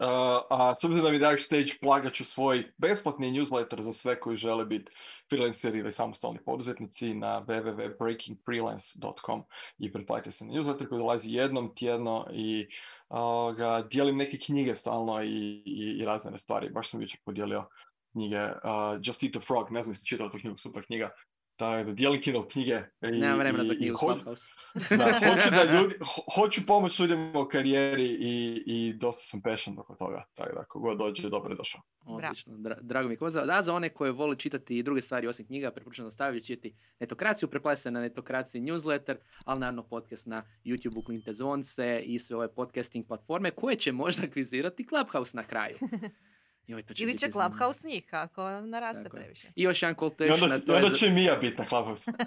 [0.00, 0.06] Uh,
[0.50, 4.36] a s obzirom da mi daješ stage, plagat ću svoj besplatni newsletter za sve koji
[4.36, 4.92] žele biti
[5.30, 9.42] freelanceri ili samostalni poduzetnici na www.breakingfreelance.com
[9.78, 12.66] i pretplatite se na newsletter koji dolazi jednom tjedno i
[13.08, 13.18] uh,
[13.90, 16.70] dijelim neke knjige stalno i, i, i razne stvari.
[16.70, 17.68] Baš sam jučer podijelio
[18.12, 18.50] knjige uh,
[19.02, 21.10] Just Eat the Frog, ne znam jeste čitali tu knjigu, super knjiga.
[21.58, 22.82] Tako da dijelim Kindle knjige.
[23.02, 24.44] I, Nemam vremena za knjigu Clubhouse.
[24.98, 29.78] da, hoću, da ljudi, ho- hoću pomoći ljudima u karijeri i, i dosta sam passion
[29.78, 30.24] oko toga.
[30.34, 31.80] Tako da, kogod dođe, dobro je došao.
[32.04, 33.44] Odlično, dra- drago mi je Koza.
[33.44, 36.74] Da, za one koje vole čitati i druge stvari osim knjiga, preporučujem da staviti čitati
[37.00, 42.36] netokraciju, preplati se na netokraciji newsletter, ali naravno podcast na YouTube-u Klinte Zvonce i sve
[42.36, 45.76] ove podcasting platforme koje će možda akvizirati Clubhouse na kraju.
[46.68, 47.30] Joj, to će Ili će.
[47.30, 49.20] Clubhouse njih ako naraste Tako je.
[49.20, 49.48] previše.
[49.56, 51.10] I još jedan call to I action, onda, a i to je onda za- će
[51.10, 52.10] Mija biti na Clubhouse.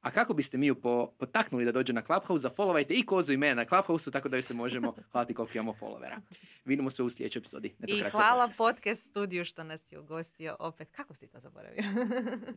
[0.00, 3.36] A kako biste mi ju po, potaknuli da dođe na Clubhouse, followajte i Kozu i
[3.36, 6.20] mene na Clubhouse tako da joj se možemo hvaliti koliko imamo followera.
[6.64, 7.74] Vidimo se u sljedećoj epizodi.
[7.80, 8.64] I hvala podcasta.
[8.64, 10.88] podcast studiju što nas je ugostio opet.
[10.90, 11.82] Kako si to zaboravio?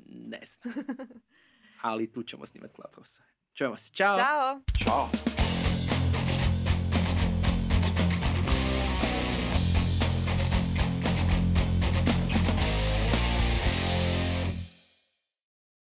[0.06, 0.74] Ne znam.
[1.82, 3.20] Ali tu ćemo snimati Clubhouse.
[3.54, 3.92] Čujemo se.
[3.92, 4.18] Ćao.
[4.18, 4.62] Ćao!
[4.78, 5.39] Ćao.